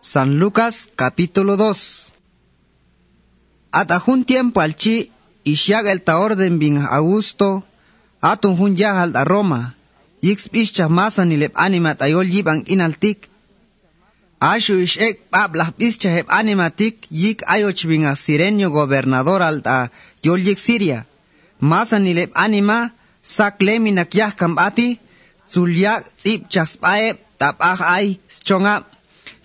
[0.00, 2.12] San Lucas capítulo 2.
[3.72, 5.10] Hasta un tiempo al chi,
[5.44, 7.64] y el ta orden bin Augusto,
[8.20, 9.76] atun hun yahal da Roma,
[10.20, 13.28] yix bischa masa ni lep animat ayol yibang inaltik.
[14.40, 19.90] Ashu ish ek pablah bischa heb animatik yik ayoch bin a sirenio gobernador alta
[20.22, 21.06] yol yik Siria.
[21.60, 22.92] Masa ni lep anima,
[23.22, 25.00] sak leminak yah kambati,
[25.52, 28.20] zulyak zip chaspae tap ah ay.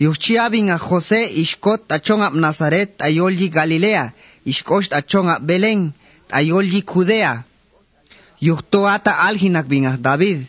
[0.00, 4.12] Yuchiabin a José ishkot tachongap Nazaret ayolji Galilea,
[4.46, 5.92] ishkosh tachongap Belén,
[6.32, 7.44] ayolji Judea.
[8.40, 10.46] Yuhto ata aljinak bin David.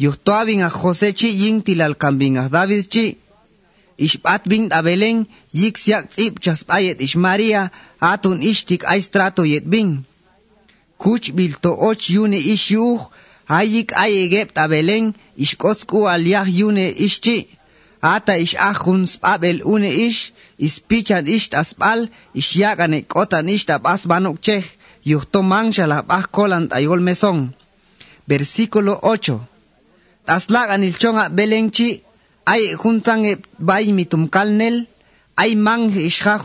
[0.00, 3.16] Yuhto abin a José chi yin tilal bin David chi.
[3.98, 10.04] Ishpat bin a Belén, yik siak tzip chaspayet ish Maria, atun ishtik aistrato yet bin.
[10.98, 13.00] Kuch bilto och yune ish yuh,
[13.48, 17.57] ayik ayegep ta Belén, ishkosku aliah yune ish chi.
[18.02, 24.38] Ata ish ahun spabel une ish, ispichan ish taspal, ish yakane kotan ish tabas banok
[24.40, 24.66] chech,
[25.04, 27.54] yuhto mancha la bah kolan tayol mesón.
[28.26, 29.40] Versículo 8.
[30.26, 32.02] Taslagan il chonga belenchi,
[32.44, 34.86] ay juntan e bay mitum kalnel,
[35.36, 36.40] ay mang isha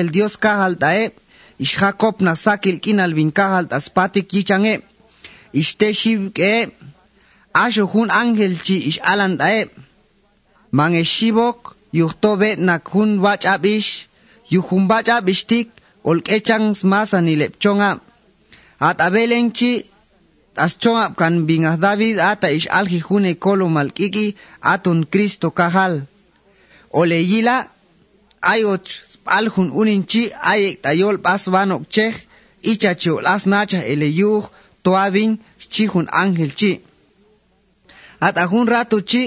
[0.00, 1.12] el dios kahal tae,
[1.58, 4.82] isha kopna sakil kinal bin kahal taspatik yichange,
[5.52, 6.72] ishte shiv ke,
[7.54, 9.38] asho hun angel chi ish alan
[10.72, 11.58] mange shibok
[11.92, 13.90] yuhtobe nakhun wach abish
[14.54, 15.68] yuhun bach abishtik
[16.08, 17.90] olkechang smasa ni lepchonga
[18.88, 19.72] at abelenchi
[20.56, 25.94] aschonga kan binga david ata ish alji june kolo malkiki atun kristo kahal.
[26.92, 27.56] Oleyila
[28.42, 28.86] ayot
[29.26, 32.16] alhun uninchi ayek tayol pasbanok chech
[32.70, 34.44] ichacho las nacha eleyuh
[34.84, 35.38] toabin
[35.72, 36.72] chihun ángel chi.
[38.20, 39.22] At ahun rato chi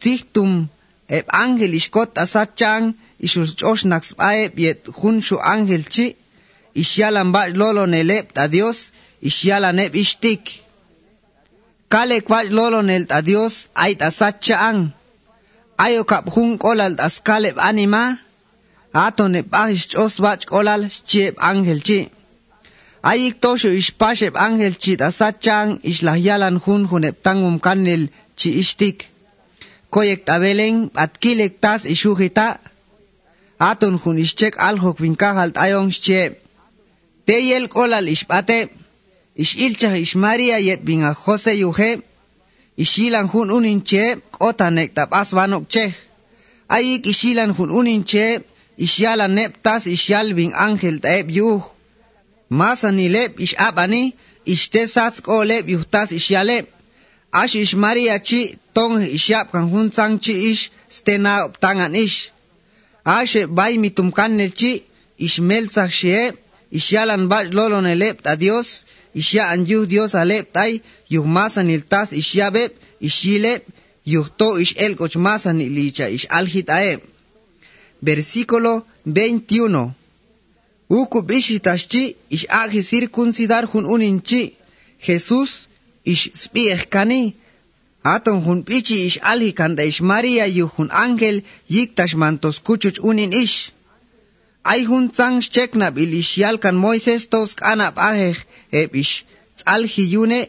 [0.00, 0.68] tzihtum
[1.16, 2.84] eb ángel ishkot asachang
[3.26, 6.06] ishus chosh naxpae biet hun shu ángel chi
[6.82, 8.78] ishyalan ba lolo nelep ta Dios
[9.28, 10.42] ishyalan eb ishtik
[11.92, 14.80] kale kwaj lolo nel ta Dios ay tasachang
[15.84, 18.04] ayo kap hun kolal tas kaleb anima
[18.92, 22.00] ato ne pahish chos bach kolal chiep ángel chi.
[23.10, 28.02] Ayik tosho ishpasheb ángel chi tasachang ishlahyalan hun hunep tangum kanil
[28.38, 28.98] chi ishtik
[29.94, 32.46] koyek tabelen atkilek tas ishuhita
[33.70, 36.20] atun jun ischek aljok winkajalt ayon che
[37.26, 38.58] teyel kolal ispate.
[39.44, 41.90] Ishilcha ishmaria yet binga jose yuje
[42.84, 44.04] ishilan jun uninche
[44.38, 45.84] kotanek tapas banok che.
[46.76, 48.26] Ayik ishilan jun uninche
[48.84, 51.62] ishyala neptas ishyal bin ángel taeb yuh
[52.58, 54.02] masanileb ishapani
[54.52, 56.64] ichtesas koleb yuhtas ishyaleb
[57.40, 58.40] ash ishmaria chi
[58.74, 61.32] tong isyap kan hun sang chi ish stena
[61.62, 62.18] tangan ish.
[63.04, 64.72] Ash bay mitum kan nel chi
[65.26, 66.32] ish mel sak she
[66.78, 68.68] ishyalan ba lolo nelep ta dios
[69.52, 70.72] anju dios alep tay
[71.08, 73.62] yuh masan il tas ishyabep ishilep
[74.12, 76.92] yuh to ish el koch masan licha ish alhit ae
[78.02, 78.72] versículo
[79.06, 79.94] 21
[80.90, 84.42] Ukub ish itashchi ish agi circuncidar hun uninchi
[85.06, 85.50] Jesús
[86.04, 87.34] ish spiech kani
[88.02, 93.32] aton hun pichi ish alhi kanda ish Maria yu hun angel yiktash mantos kuchuch unin
[93.32, 93.72] ish.
[94.64, 98.36] Ay hun tsang cheknab il ish yalkan Moises tos kanab ahej
[98.72, 99.24] eb ish.
[99.66, 100.40] Alhi yune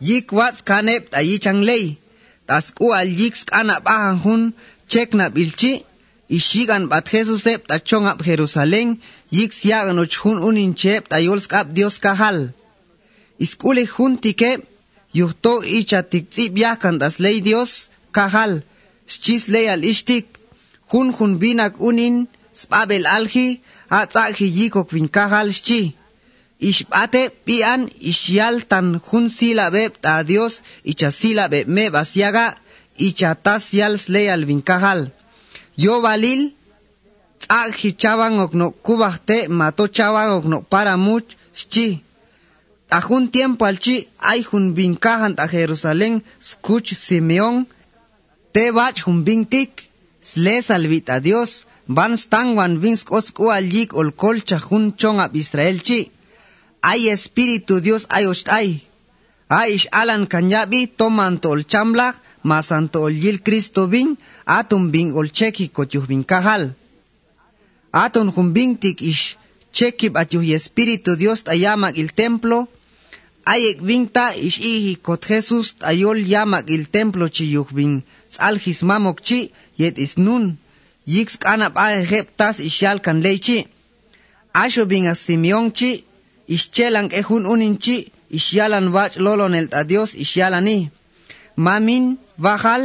[0.00, 1.98] yik wats kaneb ta yichang ley.
[2.46, 4.42] Tas ku al yik kanab ahan hun
[4.88, 5.72] cheknab ilchi
[6.28, 8.88] ishigan bat Jesus eb ta chongab Jerusalén
[9.30, 12.38] yik siagan uch hun unin cheb ta yolskab Dios kahal.
[13.38, 14.60] Iskule hun tikeb
[15.18, 17.70] yuhto icha tiktzip yakan das ley Dios
[18.16, 18.52] kahal
[19.12, 20.26] schis ley al ishtik
[20.90, 22.16] hun hun binak unin
[22.60, 23.46] spabel alji
[24.00, 25.82] atzakhi yikok vin kahal schchi
[26.68, 27.80] ishbate pian
[28.10, 30.54] ishyal tan hun silabeb ta Dios
[30.90, 32.46] icha silabeb me basiaga
[33.08, 35.00] icha tas yal ley al vin kahal
[35.84, 36.42] yo valil
[37.42, 39.84] tzakhi chavan okno kubahte mato
[40.38, 41.28] okno para much
[41.60, 41.86] schchi
[42.90, 47.66] a un tiempo alchi ay jun vincajan a Jerusalén escuch Simeón
[48.52, 49.24] te bach jun
[50.22, 55.36] sle salvit a Dios van stan wan vins osku aljik ol colcha jun chong ab
[55.36, 56.10] Israel chi.
[56.80, 58.24] Ay espíritu Dios ay
[58.58, 58.68] ay.
[59.48, 65.28] Ay ish alan kanyabi toman tol chambla masanto ol yil Cristo vin atum vin ol
[65.30, 66.74] cheki kochuh vincajal
[67.92, 69.36] aton jun vintik ish
[69.72, 72.68] chekib atyuh y espíritu Dios ayamak il templo
[73.54, 77.94] ayek vinta ish ihi kot Jesus ayol yamak il templo chi yuh vin
[78.32, 78.56] tzal
[78.88, 79.40] mamok chi
[79.80, 80.44] yet is nun
[81.14, 81.86] yix kanap a
[82.38, 83.58] tas isyal kan leichi.
[84.62, 85.90] Asho binga Simeon chi,
[86.56, 87.96] ischelan ehun unin chi,
[88.38, 90.78] isyalan wach lolon el ta Dios isyalani.
[91.56, 92.04] Mamin,
[92.44, 92.82] vajal,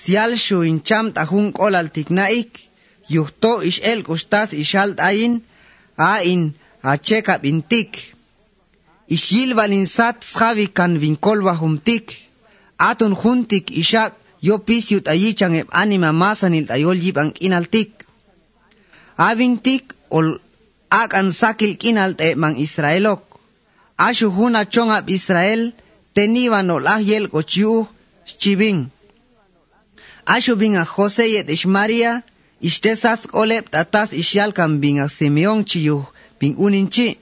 [0.00, 2.50] sial shu incham tahun kolal tiknaik,
[3.14, 5.34] yuhto ish el kustas isyal ayin,
[5.96, 6.42] a in,
[6.82, 6.92] a
[9.10, 12.06] ishil valin sat sxavi kan vincolva juntik.
[12.78, 14.12] Atun juntik ishak
[14.42, 17.90] yopis yut ayichan eb anima masanil il ayol yib an kinaltik.
[19.18, 20.38] Avintik ol
[20.90, 23.22] ak an sakil kinal te man Israelok.
[23.98, 25.72] Ashu huna chong ab Israel
[26.14, 27.88] tenivan ol ahyel kochiu
[28.40, 28.88] chibin.
[30.26, 32.22] Ashu bin a Jose yet ishmaria
[32.62, 36.06] ishtesas oleb tatas ishyal kan bin a Simeon chiyu
[36.38, 37.18] bin uninchi.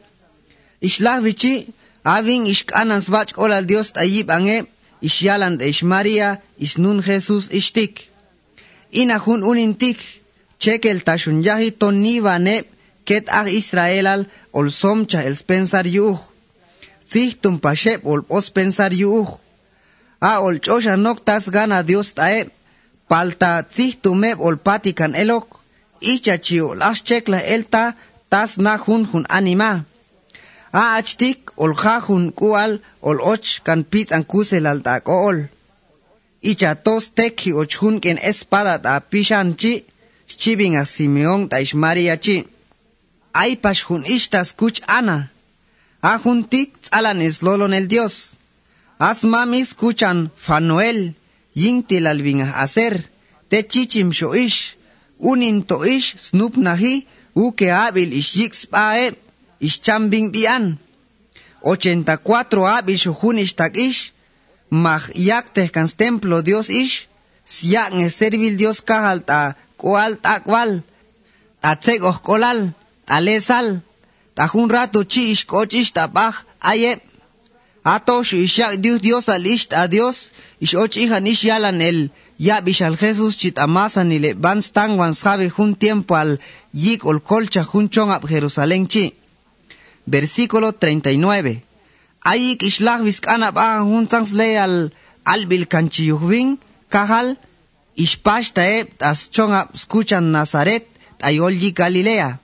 [0.80, 1.66] Ishlah vichi
[2.16, 4.66] aving ishkanan svach olal Dios tayib angep
[5.08, 6.28] isyalan de María
[6.58, 7.94] isnun Jesús ishtik.
[9.00, 9.98] Inahun unintik,
[10.62, 12.56] chekel tashun yahi ton ne
[13.08, 14.20] ket ah Israelal
[14.52, 16.18] ol somcha el pensar yuh.
[17.10, 19.28] Zihtum pashep ol os pensar yuh.
[20.20, 22.48] A ol chosha noktas gana Dios tae,
[23.10, 25.46] palta zihtumeb ol patikan elok,
[26.12, 27.84] ichachi ol as chekla elta
[28.30, 29.72] tas na hun hun anima
[30.72, 35.48] a achtik ol jajun kual ol och kan pit an kusel al tak ol.
[36.42, 39.84] Icha tos teki och hun ken espada ta pishan chi,
[40.40, 42.46] chibing a Simeon ta Ishmaria chi.
[43.32, 45.18] Ay pash hun ishtas kuch ana.
[46.02, 48.38] A hun tik tzalan es lolon el Dios.
[48.98, 51.14] As mamis kuchan fanuel,
[51.54, 52.94] ying tilal vinga hacer,
[53.50, 54.76] te chichim sho ish,
[55.30, 59.12] unin to ish snup nahi, uke abil ish yiks pae,
[59.60, 60.78] ischambing bian.
[61.62, 64.12] 84 abish junish tak ish,
[64.70, 67.08] mag yakte kans templo Dios ish,
[67.44, 69.40] siak nge servil Dios kahal ta
[69.80, 70.82] koal takwal,
[71.62, 72.60] ta tseg kolal,
[73.06, 73.80] ta lesal,
[74.36, 74.44] ta
[74.74, 76.92] rato chi ish koch ish tapaj aye,
[77.94, 82.60] atosh ishak Dios Dios al ish a Dios, ish och ihan ish yalan el, ya
[82.60, 86.38] bishal Jesús chit amasan ile van stangwan sabe jun tiempo al
[86.72, 89.14] yik ol colcha jun chong ab Jerusalén chi
[90.08, 91.62] versículo 39.
[92.24, 94.76] Ayik islah viskana ba huntans le al
[95.24, 96.58] albil kanchiyuhvin
[96.88, 97.36] kahal
[98.04, 99.28] ispash taeb tas
[99.74, 100.84] escuchan Nazaret
[101.20, 102.40] tayolji Galilea.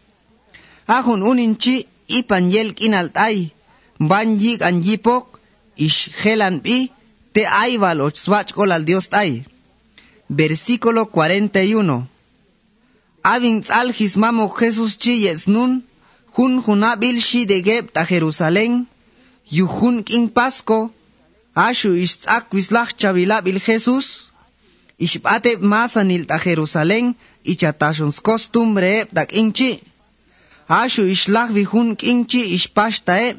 [0.86, 3.36] Ahun uninchi ipan yel kinal tay
[3.98, 5.40] ban yik an yipok
[5.76, 6.90] ish helan bi
[7.34, 9.44] te ayval och swach kol al Dios tay.
[10.28, 12.08] Versículo 41.
[13.22, 13.64] Avin
[14.16, 15.14] mamo Jesús chi
[15.46, 15.82] nun
[16.36, 18.86] Jun junabil shi de geb ta Jerusalén,
[19.56, 20.90] yu jun king Pasco,
[21.54, 24.06] ashu itzak wislach chavilabil Jesús,
[24.98, 27.14] ishpate masanil ta Jerusalén,
[27.44, 29.80] ichatashons costumbre tak inchi,
[30.68, 33.38] ashu ishlach vi jun kinchi ishpashtae,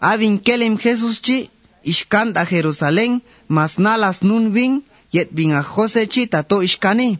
[0.00, 1.48] avin kelem Jesús chi,
[1.84, 7.18] ishkan ta Jerusalén, mas nalas nun vin, yet vin a Jose chi tato ishkani.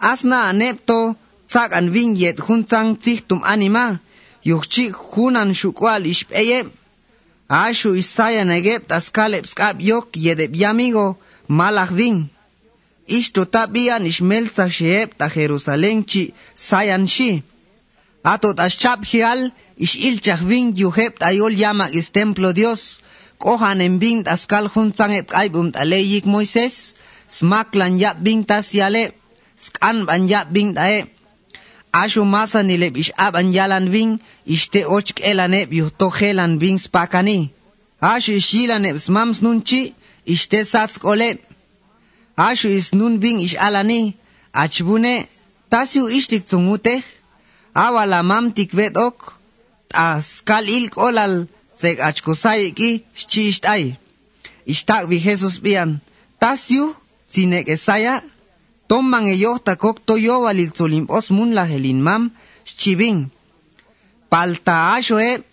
[0.00, 1.16] Asna anepto,
[1.48, 2.96] tzak an vin yet juntzang
[3.28, 4.00] tum anima,
[4.48, 6.58] yuqchi hunan xukwal ixp'eye
[7.48, 11.06] axu isaya negueb taskaleb sk'ab yok yedeb yamigo
[11.58, 12.16] malaj din.
[13.18, 16.22] Ixto tabian ixmelsa xeeb ta Jerusalén chi
[16.66, 17.30] sayan xi
[18.32, 19.40] atot axchab jial
[19.84, 22.82] ixilchaj bin yujeb ayol yamak is templo Dios.
[23.42, 26.96] K'ojan en bin taskal juntzan eb k'ayb umt'aleyik Moisés
[27.36, 29.04] smaklan yab bin tas yale
[29.64, 31.13] sk'an ban yab bin ta'e
[32.02, 34.12] ashu masa nileb ish aban yalan ving
[34.54, 37.38] ishte och elaneb yuhto helan ving spakani.
[38.12, 39.94] Ashu ish yilaneb smams nunchi
[40.34, 41.38] ishte sats koleb.
[42.48, 44.00] Ashu is nun ving ish alani
[44.62, 45.14] achbune
[45.70, 47.06] tasyu ishtik zungutech
[47.84, 49.18] awala mam tikvet ok
[49.90, 51.34] ta skal ilk olal
[51.80, 53.84] zeg achkosay ki shchi ishtay.
[54.72, 55.90] Ishtak vi Jesus bian
[56.42, 56.84] tasyu
[57.32, 58.14] sinek esaya
[58.88, 62.22] Toman ellos takok toyo walil solim os mun la helin mam
[62.64, 63.30] chibin.
[64.30, 65.44] Palta ashoe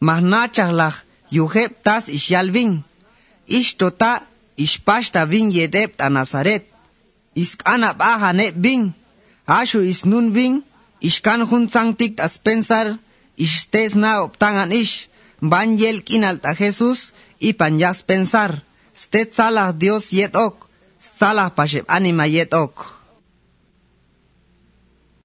[0.00, 0.94] mahnachah
[1.30, 2.84] yuheb tas ishalvin.
[3.48, 4.12] Ishtota
[4.56, 6.64] ishpashta vin yedeb ta Nazaret.
[7.34, 8.92] Iskana baja ne vin.
[9.46, 10.62] Ashu isnun vin.
[11.00, 12.98] Ishkan hun sanctic tas pensar.
[13.36, 15.08] Ishtes na optangan ish.
[15.40, 17.12] Van yel kinal ta Jesus.
[17.40, 18.62] Ipan yas pensar.
[18.92, 20.67] Stet salah Dios yet ok.
[21.18, 22.97] Salah pashib anima yet ok.